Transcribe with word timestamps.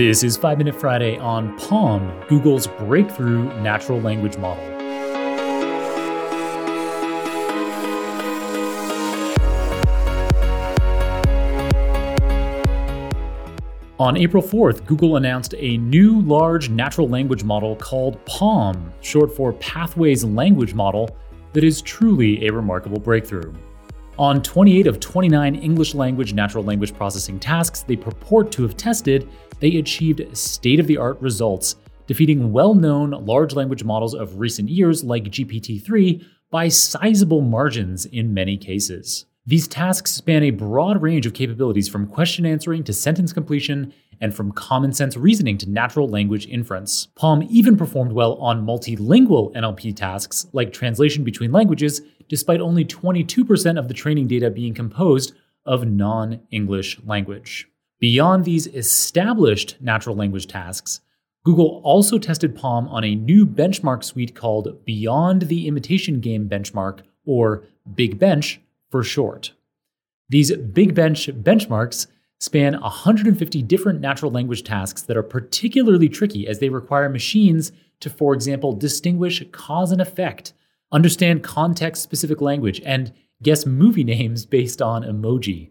This 0.00 0.22
is 0.24 0.34
5 0.34 0.56
Minute 0.56 0.74
Friday 0.74 1.18
on 1.18 1.58
PaLM, 1.58 2.26
Google's 2.26 2.66
breakthrough 2.66 3.44
natural 3.60 4.00
language 4.00 4.38
model. 4.38 4.64
On 13.98 14.16
April 14.16 14.42
4th, 14.42 14.86
Google 14.86 15.16
announced 15.16 15.54
a 15.58 15.76
new 15.76 16.22
large 16.22 16.70
natural 16.70 17.06
language 17.06 17.44
model 17.44 17.76
called 17.76 18.24
PaLM, 18.24 18.90
short 19.02 19.30
for 19.30 19.52
Pathways 19.52 20.24
Language 20.24 20.72
Model, 20.72 21.14
that 21.52 21.62
is 21.62 21.82
truly 21.82 22.46
a 22.46 22.52
remarkable 22.54 23.00
breakthrough. 23.00 23.52
On 24.20 24.42
28 24.42 24.86
of 24.86 25.00
29 25.00 25.54
English 25.54 25.94
language 25.94 26.34
natural 26.34 26.62
language 26.62 26.92
processing 26.92 27.40
tasks 27.40 27.80
they 27.80 27.96
purport 27.96 28.52
to 28.52 28.62
have 28.62 28.76
tested, 28.76 29.26
they 29.60 29.78
achieved 29.78 30.36
state 30.36 30.78
of 30.78 30.86
the 30.86 30.98
art 30.98 31.18
results, 31.22 31.76
defeating 32.06 32.52
well 32.52 32.74
known 32.74 33.12
large 33.24 33.54
language 33.54 33.82
models 33.82 34.14
of 34.14 34.38
recent 34.38 34.68
years 34.68 35.02
like 35.02 35.24
GPT 35.24 35.82
3 35.82 36.22
by 36.50 36.68
sizable 36.68 37.40
margins 37.40 38.04
in 38.04 38.34
many 38.34 38.58
cases. 38.58 39.24
These 39.46 39.66
tasks 39.66 40.12
span 40.12 40.42
a 40.42 40.50
broad 40.50 41.00
range 41.00 41.24
of 41.24 41.32
capabilities 41.32 41.88
from 41.88 42.06
question 42.06 42.44
answering 42.44 42.84
to 42.84 42.92
sentence 42.92 43.32
completion 43.32 43.90
and 44.20 44.34
from 44.34 44.52
common 44.52 44.92
sense 44.92 45.16
reasoning 45.16 45.56
to 45.58 45.70
natural 45.70 46.08
language 46.08 46.46
inference. 46.46 47.08
PaLM 47.16 47.48
even 47.48 47.76
performed 47.76 48.12
well 48.12 48.34
on 48.34 48.66
multilingual 48.66 49.54
NLP 49.54 49.96
tasks 49.96 50.46
like 50.52 50.72
translation 50.72 51.24
between 51.24 51.52
languages, 51.52 52.02
despite 52.28 52.60
only 52.60 52.84
22% 52.84 53.78
of 53.78 53.88
the 53.88 53.94
training 53.94 54.26
data 54.26 54.50
being 54.50 54.74
composed 54.74 55.32
of 55.64 55.86
non 55.86 56.40
English 56.50 57.00
language. 57.04 57.68
Beyond 57.98 58.44
these 58.44 58.66
established 58.66 59.76
natural 59.80 60.16
language 60.16 60.46
tasks, 60.46 61.00
Google 61.44 61.80
also 61.84 62.18
tested 62.18 62.56
PaLM 62.56 62.88
on 62.90 63.04
a 63.04 63.14
new 63.14 63.46
benchmark 63.46 64.04
suite 64.04 64.34
called 64.34 64.84
Beyond 64.84 65.42
the 65.42 65.66
Imitation 65.66 66.20
Game 66.20 66.48
Benchmark, 66.48 67.00
or 67.24 67.64
Big 67.94 68.18
Bench 68.18 68.60
for 68.90 69.02
short. 69.02 69.52
These 70.28 70.54
Big 70.56 70.94
Bench 70.94 71.28
benchmarks 71.28 72.06
span 72.40 72.80
150 72.80 73.62
different 73.62 74.00
natural 74.00 74.32
language 74.32 74.64
tasks 74.64 75.02
that 75.02 75.16
are 75.16 75.22
particularly 75.22 76.08
tricky 76.08 76.48
as 76.48 76.58
they 76.58 76.70
require 76.70 77.08
machines 77.08 77.70
to, 78.00 78.10
for 78.10 78.34
example, 78.34 78.72
distinguish 78.72 79.44
cause 79.52 79.92
and 79.92 80.00
effect, 80.00 80.54
understand 80.90 81.44
context 81.44 82.02
specific 82.02 82.40
language, 82.40 82.80
and 82.84 83.12
guess 83.42 83.66
movie 83.66 84.04
names 84.16 84.46
based 84.46 84.82
on 84.82 85.02
emoji. 85.02 85.70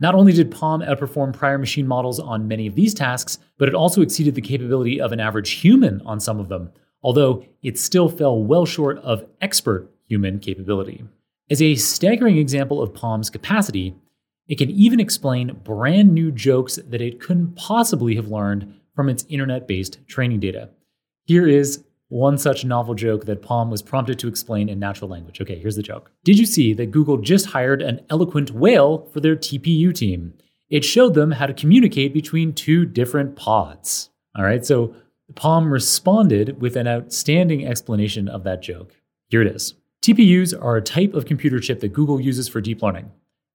Not 0.00 0.14
only 0.14 0.32
did 0.32 0.50
PaLM 0.50 0.88
outperform 0.88 1.32
prior 1.32 1.58
machine 1.58 1.86
models 1.86 2.20
on 2.20 2.48
many 2.48 2.66
of 2.66 2.74
these 2.74 2.94
tasks, 2.94 3.38
but 3.58 3.68
it 3.68 3.74
also 3.74 4.00
exceeded 4.00 4.34
the 4.34 4.40
capability 4.40 5.00
of 5.00 5.12
an 5.12 5.20
average 5.20 5.50
human 5.50 6.00
on 6.02 6.20
some 6.20 6.38
of 6.38 6.48
them, 6.48 6.70
although 7.02 7.44
it 7.62 7.78
still 7.78 8.08
fell 8.08 8.42
well 8.42 8.64
short 8.64 8.98
of 8.98 9.24
expert 9.40 9.90
human 10.06 10.38
capability. 10.38 11.04
As 11.50 11.60
a 11.60 11.74
staggering 11.74 12.38
example 12.38 12.80
of 12.80 12.92
PaLM's 12.92 13.28
capacity, 13.28 13.96
it 14.48 14.56
can 14.58 14.70
even 14.70 14.98
explain 14.98 15.60
brand 15.62 16.12
new 16.12 16.32
jokes 16.32 16.76
that 16.76 17.02
it 17.02 17.20
couldn't 17.20 17.54
possibly 17.54 18.16
have 18.16 18.28
learned 18.28 18.74
from 18.94 19.08
its 19.08 19.26
internet 19.28 19.68
based 19.68 19.98
training 20.08 20.40
data. 20.40 20.70
Here 21.26 21.46
is 21.46 21.84
one 22.08 22.38
such 22.38 22.64
novel 22.64 22.94
joke 22.94 23.26
that 23.26 23.42
PaLM 23.42 23.70
was 23.70 23.82
prompted 23.82 24.18
to 24.18 24.28
explain 24.28 24.70
in 24.70 24.78
natural 24.78 25.10
language. 25.10 25.40
Okay, 25.40 25.58
here's 25.58 25.76
the 25.76 25.82
joke. 25.82 26.10
Did 26.24 26.38
you 26.38 26.46
see 26.46 26.72
that 26.72 26.90
Google 26.90 27.18
just 27.18 27.46
hired 27.46 27.82
an 27.82 28.00
eloquent 28.08 28.50
whale 28.50 29.06
for 29.12 29.20
their 29.20 29.36
TPU 29.36 29.94
team? 29.94 30.32
It 30.70 30.84
showed 30.84 31.14
them 31.14 31.32
how 31.32 31.46
to 31.46 31.54
communicate 31.54 32.14
between 32.14 32.54
two 32.54 32.86
different 32.86 33.36
pods. 33.36 34.08
All 34.34 34.44
right, 34.44 34.64
so 34.64 34.94
PaLM 35.34 35.70
responded 35.70 36.60
with 36.60 36.76
an 36.76 36.88
outstanding 36.88 37.66
explanation 37.66 38.28
of 38.28 38.44
that 38.44 38.62
joke. 38.62 38.94
Here 39.28 39.42
it 39.42 39.54
is. 39.54 39.74
TPUs 40.02 40.54
are 40.58 40.76
a 40.76 40.82
type 40.82 41.12
of 41.12 41.26
computer 41.26 41.60
chip 41.60 41.80
that 41.80 41.92
Google 41.92 42.20
uses 42.20 42.48
for 42.48 42.62
deep 42.62 42.82
learning. 42.82 43.10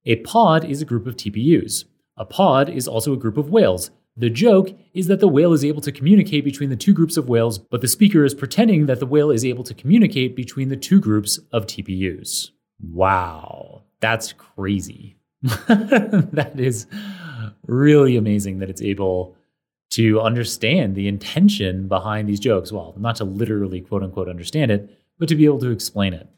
A 0.06 0.16
pod 0.16 0.64
is 0.64 0.82
a 0.82 0.84
group 0.84 1.06
of 1.06 1.16
TPUs. 1.16 1.84
A 2.16 2.24
pod 2.24 2.68
is 2.68 2.86
also 2.86 3.12
a 3.12 3.18
group 3.18 3.36
of 3.36 3.50
whales, 3.50 3.90
the 4.16 4.30
joke 4.30 4.70
is 4.92 5.08
that 5.08 5.18
the 5.18 5.28
whale 5.28 5.52
is 5.52 5.64
able 5.64 5.80
to 5.80 5.90
communicate 5.90 6.44
between 6.44 6.70
the 6.70 6.76
two 6.76 6.94
groups 6.94 7.16
of 7.16 7.28
whales, 7.28 7.58
but 7.58 7.80
the 7.80 7.88
speaker 7.88 8.24
is 8.24 8.32
pretending 8.32 8.86
that 8.86 9.00
the 9.00 9.06
whale 9.06 9.30
is 9.30 9.44
able 9.44 9.64
to 9.64 9.74
communicate 9.74 10.36
between 10.36 10.68
the 10.68 10.76
two 10.76 11.00
groups 11.00 11.40
of 11.52 11.66
TPUs. 11.66 12.50
Wow, 12.80 13.82
that's 13.98 14.32
crazy. 14.32 15.16
that 15.42 16.52
is 16.56 16.86
really 17.66 18.16
amazing 18.16 18.60
that 18.60 18.70
it's 18.70 18.82
able 18.82 19.36
to 19.90 20.20
understand 20.20 20.94
the 20.94 21.08
intention 21.08 21.88
behind 21.88 22.28
these 22.28 22.40
jokes. 22.40 22.70
Well, 22.70 22.94
not 22.96 23.16
to 23.16 23.24
literally 23.24 23.80
quote 23.80 24.04
unquote 24.04 24.28
understand 24.28 24.70
it, 24.70 24.96
but 25.18 25.28
to 25.28 25.34
be 25.34 25.44
able 25.44 25.60
to 25.60 25.70
explain 25.70 26.14
it. 26.14 26.28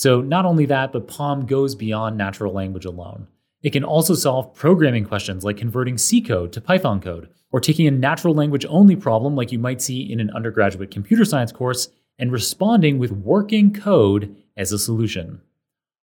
So, 0.00 0.22
not 0.22 0.46
only 0.46 0.64
that, 0.64 0.92
but 0.92 1.08
PaLM 1.08 1.46
goes 1.46 1.74
beyond 1.74 2.16
natural 2.16 2.54
language 2.54 2.86
alone. 2.86 3.26
It 3.62 3.74
can 3.74 3.84
also 3.84 4.14
solve 4.14 4.54
programming 4.54 5.04
questions 5.04 5.44
like 5.44 5.58
converting 5.58 5.98
C 5.98 6.22
code 6.22 6.54
to 6.54 6.60
Python 6.62 7.02
code, 7.02 7.28
or 7.52 7.60
taking 7.60 7.86
a 7.86 7.90
natural 7.90 8.32
language 8.32 8.64
only 8.70 8.96
problem 8.96 9.36
like 9.36 9.52
you 9.52 9.58
might 9.58 9.82
see 9.82 10.10
in 10.10 10.18
an 10.18 10.30
undergraduate 10.30 10.90
computer 10.90 11.26
science 11.26 11.52
course 11.52 11.90
and 12.18 12.32
responding 12.32 12.98
with 12.98 13.12
working 13.12 13.74
code 13.74 14.34
as 14.56 14.72
a 14.72 14.78
solution. 14.78 15.42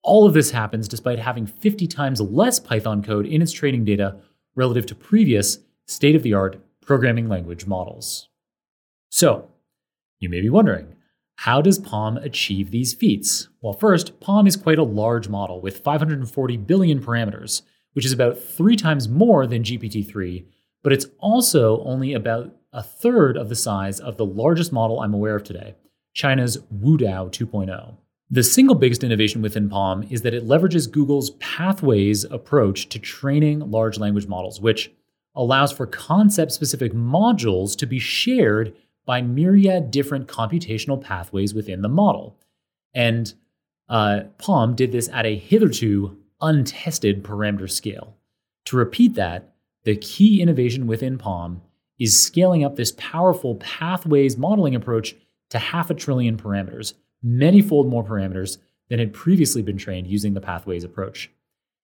All 0.05 0.29
of 0.29 0.35
this 0.35 0.53
happens 0.53 0.87
despite 0.87 1.19
having 1.19 1.45
50 1.45 1.89
times 1.89 2.21
less 2.21 2.61
Python 2.61 3.03
code 3.03 3.27
in 3.27 3.43
its 3.43 3.51
training 3.51 3.85
data 3.85 4.15
relative 4.55 4.87
to 4.87 4.95
previous 4.95 5.59
state 5.87 6.15
of 6.15 6.23
the 6.23 6.35
art 6.35 6.57
programming 6.83 7.29
language 7.29 7.67
models. 7.67 8.29
So, 9.09 9.51
you 10.21 10.29
may 10.29 10.41
be 10.41 10.51
wondering, 10.51 10.95
how 11.37 11.61
does 11.61 11.81
PaLM 11.81 12.23
achieve 12.25 12.71
these 12.71 12.95
feats? 12.95 13.49
Well, 13.61 13.73
first, 13.73 14.21
PaLM 14.21 14.47
is 14.47 14.57
quite 14.57 14.79
a 14.79 14.85
large 14.85 15.29
model 15.29 15.61
with 15.61 15.79
540 15.79 16.57
billion 16.59 17.03
parameters, 17.03 17.63
which 17.95 18.07
is 18.07 18.13
about 18.13 18.39
three 18.39 18.77
times 18.77 19.09
more 19.09 19.47
than 19.47 19.63
GPT 19.63 20.07
3, 20.07 20.47
but 20.83 20.93
it's 20.93 21.07
also 21.19 21.83
only 21.85 22.13
about 22.13 22.55
a 22.73 22.83
third 22.83 23.37
of 23.37 23.49
the 23.49 23.57
size 23.57 24.01
of 24.01 24.17
the 24.17 24.25
largest 24.25 24.73
model 24.73 25.01
I'm 25.01 25.15
aware 25.15 25.37
of 25.37 25.45
today, 25.45 25.75
China's 26.15 26.59
Wudao 26.73 27.31
2.0. 27.31 27.97
The 28.31 28.43
single 28.43 28.75
biggest 28.75 29.05
innovation 29.05 29.43
within 29.43 29.69
PaLM 29.69 30.11
is 30.11 30.23
that 30.23 30.33
it 30.33 30.47
leverages 30.47 30.91
Google's 30.91 31.33
Pathways 31.33 32.25
approach 32.25 32.89
to 32.89 32.99
training 32.99 33.71
large 33.71 33.99
language 33.99 34.27
models, 34.27 34.61
which 34.61 34.91
allows 35.35 35.71
for 35.73 35.87
concept 35.87 36.53
specific 36.53 36.93
modules 36.93 37.77
to 37.77 37.87
be 37.87 37.99
shared 37.99 38.75
by 39.05 39.21
myriad 39.21 39.91
different 39.91 40.29
computational 40.29 41.03
pathways 41.03 41.55
within 41.55 41.83
the 41.83 41.89
model. 41.89 42.39
And 42.95 43.33
uh, 43.89 44.23
PaLM 44.39 44.77
did 44.77 44.93
this 44.93 45.09
at 45.09 45.27
a 45.27 45.37
hitherto 45.37 46.17
untested 46.41 47.23
parameter 47.23 47.71
scale. 47.71 48.17
To 48.67 48.77
repeat 48.77 49.15
that, 49.15 49.55
the 49.85 49.97
key 49.97 50.41
innovation 50.41 50.87
within 50.87 51.19
PaLM 51.19 51.61
is 51.99 52.23
scaling 52.23 52.65
up 52.65 52.77
this 52.77 52.93
powerful 52.97 53.57
pathways 53.57 54.37
modeling 54.37 54.75
approach 54.75 55.15
to 55.51 55.59
half 55.59 55.91
a 55.91 55.95
trillion 55.95 56.37
parameters, 56.37 56.95
many 57.23 57.61
fold 57.61 57.89
more 57.89 58.05
parameters 58.05 58.59
than 58.89 58.99
had 58.99 59.13
previously 59.13 59.63
been 59.63 59.77
trained 59.77 60.07
using 60.07 60.35
the 60.35 60.41
pathways 60.41 60.85
approach. 60.85 61.31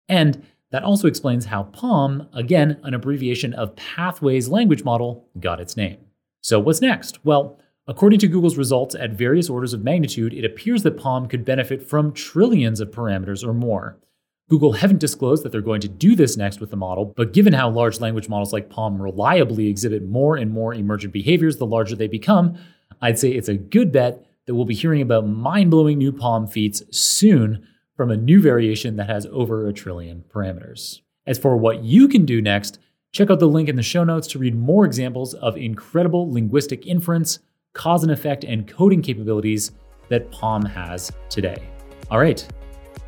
And 0.09 0.47
that 0.71 0.83
also 0.83 1.09
explains 1.09 1.47
how 1.47 1.65
PaLM, 1.65 2.29
again, 2.35 2.79
an 2.83 2.95
abbreviation 2.95 3.55
of 3.55 3.75
Pathways 3.77 4.49
Language 4.49 4.85
Model, 4.85 5.27
got 5.41 5.61
its 5.61 5.77
name. 5.77 5.99
So, 6.41 6.61
what's 6.61 6.81
next? 6.81 7.25
Well, 7.25 7.59
according 7.87 8.21
to 8.21 8.29
Google's 8.29 8.57
results 8.57 8.95
at 8.95 9.13
various 9.13 9.51
orders 9.51 9.73
of 9.73 9.85
magnitude, 9.85 10.33
it 10.33 10.45
appears 10.45 10.83
that 10.85 10.97
PaLM 10.97 11.29
could 11.29 11.45
benefit 11.45 11.83
from 11.83 12.13
trillions 12.13 12.81
of 12.81 12.91
parameters 12.91 13.47
or 13.47 13.53
more. 13.53 13.99
Google 14.49 14.73
haven't 14.73 15.01
disclosed 15.01 15.43
that 15.43 15.53
they're 15.53 15.61
going 15.61 15.83
to 15.83 15.89
do 15.89 16.17
this 16.17 16.37
next 16.37 16.59
with 16.59 16.71
the 16.71 16.77
model, 16.77 17.13
but 17.17 17.35
given 17.35 17.53
how 17.53 17.69
large 17.69 18.01
language 18.01 18.29
models 18.29 18.53
like 18.53 18.71
PaLM 18.71 18.99
reliably 18.99 19.67
exhibit 19.67 20.09
more 20.09 20.37
and 20.37 20.51
more 20.51 20.73
emergent 20.73 21.13
behaviors 21.13 21.59
the 21.59 21.67
larger 21.67 21.95
they 21.95 22.07
become, 22.07 22.57
I'd 23.03 23.19
say 23.19 23.31
it's 23.31 23.49
a 23.49 23.55
good 23.55 23.93
bet 23.93 24.25
that 24.47 24.55
we'll 24.55 24.65
be 24.65 24.75
hearing 24.75 25.03
about 25.03 25.27
mind 25.27 25.71
blowing 25.71 25.99
new 25.99 26.13
PaLM 26.13 26.51
feats 26.51 26.83
soon 26.91 27.67
from 27.95 28.11
a 28.11 28.17
new 28.17 28.41
variation 28.41 28.97
that 28.97 29.11
has 29.11 29.27
over 29.27 29.69
a 29.69 29.73
trillion 29.73 30.25
parameters. 30.33 31.01
As 31.27 31.39
for 31.39 31.57
what 31.57 31.85
you 31.85 32.09
can 32.09 32.25
do 32.25 32.41
next, 32.41 32.79
Check 33.13 33.31
out 33.31 33.41
the 33.41 33.49
link 33.49 33.69
in 33.69 33.77
the 33.77 33.83
show 33.83 34.05
notes 34.05 34.27
to 34.29 34.39
read 34.39 34.55
more 34.55 34.85
examples 34.85 35.35
of 35.35 35.57
incredible 35.57 36.31
linguistic 36.31 36.87
inference, 36.87 37.39
cause 37.73 38.03
and 38.03 38.13
effect, 38.13 38.45
and 38.45 38.69
coding 38.69 39.03
capabilities 39.03 39.73
that 40.09 40.31
PaLM 40.31 40.69
has 40.71 41.11
today. 41.29 41.71
All 42.11 42.19
right, 42.19 42.47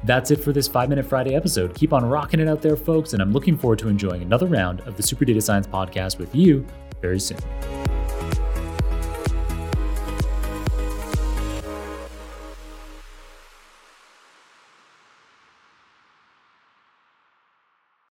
that's 0.05 0.31
it 0.31 0.37
for 0.37 0.53
this 0.53 0.69
5 0.69 0.89
Minute 0.89 1.05
Friday 1.05 1.35
episode. 1.35 1.75
Keep 1.75 1.93
on 1.93 2.05
rocking 2.05 2.41
it 2.41 2.49
out 2.49 2.63
there, 2.63 2.77
folks, 2.77 3.13
and 3.13 3.21
I'm 3.21 3.33
looking 3.33 3.57
forward 3.57 3.79
to 3.81 3.89
enjoying 3.89 4.23
another 4.23 4.47
round 4.47 4.81
of 4.83 4.97
the 4.97 5.03
Super 5.03 5.25
Data 5.25 5.41
Science 5.41 5.67
podcast 5.67 6.19
with 6.19 6.35
you 6.35 6.67
very 7.03 7.21
soon. 7.21 7.39